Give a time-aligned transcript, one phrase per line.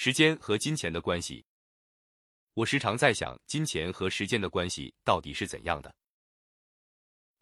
[0.00, 1.44] 时间和金钱的关系，
[2.54, 5.92] 我时常在想，金钱和时间的关系到底是怎样的？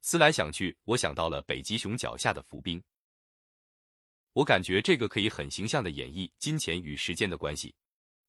[0.00, 2.82] 思来想去，我想到了北极熊脚下的浮冰。
[4.32, 7.74] 我感觉这个可以很形象的演绎金钱与时间的关系。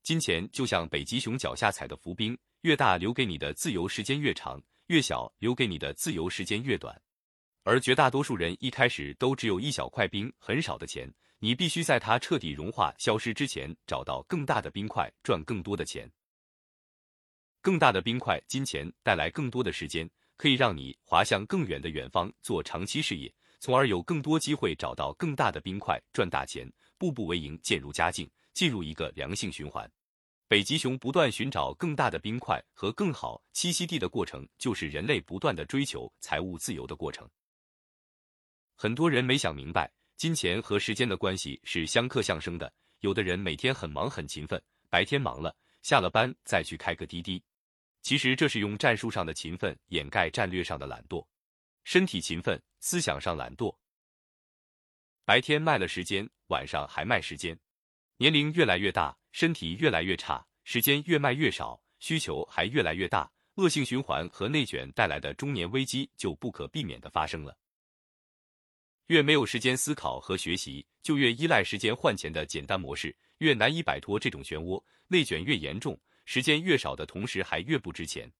[0.03, 7.01] 金钱就像北极熊脚下踩的浮冰，越大留给你的自由时间越长，越小留给你的自由时间越短。
[7.63, 11.09] 而绝大多数人一开始都只有一小块冰，很少的钱。
[11.39, 16.11] 你必须在它彻底融化、消失之前，找到更大的冰块，赚更多的钱。
[17.61, 29.89] 更大的冰块，金钱带来更多的时间，可以让你滑向更远的远方做长期事业，从而有更多机会找到更大的冰块，赚大钱，步步为营，渐入佳境，进入一个良性循环。
[30.47, 37.29] 北极熊不断寻找更大的冰块和更好栖息地的过程，就是人类不断的追求财务自由的过程。
[38.75, 39.91] 很多人没想明白。
[40.17, 42.73] 金钱和时间的关系是相克相生的。
[43.01, 47.41] 有的人每天很忙很勤奋，白天忙了，下了班再去开个滴滴。
[48.01, 51.23] 其实这是用战术上的勤奋掩盖战略上的懒惰。
[51.83, 53.75] 身体勤奋，思想上懒惰。
[55.23, 57.55] 白天卖了时间，晚上还卖时间。
[58.17, 67.55] 年龄越来越大，身体越来越差，时间越卖越少，需求还越来越大，恶性循环和内卷带来的中年危机就不可避免的发生了。
[69.07, 78.31] 越没有时间思考和学习，就越依赖时间换钱的简单模式，越难以摆脱这种漩涡，内卷越严重，时间越少的同时还越不值钱。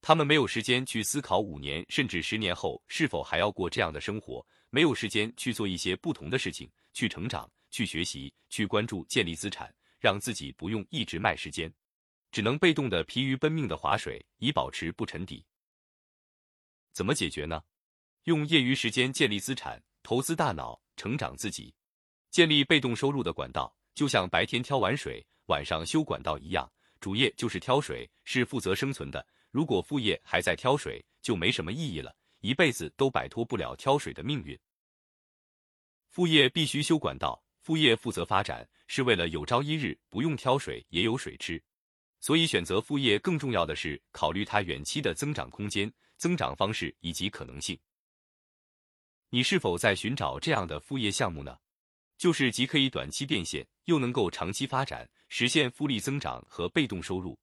[0.00, 11.72] 他们没有时间去思考五年甚至十年后是否还要过这样的生活，没有时间去做一些不同的事情，去成长，去学习，去关注，建立资产，让自己不用一直卖时间，
[12.30, 15.44] 只能被动的疲于奔命的划水，以保持不沉底。
[16.92, 17.60] 怎么解决呢？
[18.26, 21.72] 用业余时间建立资产，投资大脑，成长自己，
[22.32, 26.68] 建立被动收入的管道，就像白天挑完水，晚上修管道一样。
[26.98, 29.24] 主业就是挑水，是负责生存的。
[29.52, 34.58] 如果副业还在挑水，就没什么意义了，一辈子都摆脱不了挑水的命运。
[36.08, 41.62] 副业必须修管道，副业负责发展，是为了有朝一日不用挑水也有水吃。
[42.18, 47.78] 所以选择副业更重要的是考虑它远期的增长空间、增长方式以及可能性。
[49.30, 51.58] 你是否在寻找这样的副业项目呢？
[52.16, 57.38] 就是既可以短期变现，又能够长期发展，实现复利增长和被动收入。